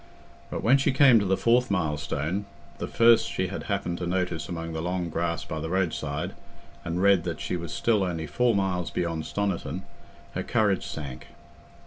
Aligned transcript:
But 0.49 0.63
when 0.63 0.79
she 0.79 0.91
came 0.91 1.19
to 1.19 1.25
the 1.27 1.37
fourth 1.37 1.69
milestone, 1.69 2.45
the 2.79 2.87
first 2.87 3.29
she 3.29 3.49
had 3.49 3.65
happened 3.69 3.99
to 3.99 4.07
notice 4.07 4.49
among 4.49 4.73
the 4.73 4.81
long 4.81 5.11
grass 5.11 5.45
by 5.45 5.59
the 5.59 5.69
roadside, 5.69 6.33
and 6.83 7.03
read 7.03 7.23
that 7.25 7.39
she 7.39 7.55
was 7.55 7.71
still 7.71 8.01
only 8.03 8.25
four 8.25 8.55
miles 8.55 8.89
beyond 8.89 9.25
Stoniton, 9.25 9.83
her 10.33 10.41
courage 10.41 10.87
sank. 10.87 11.27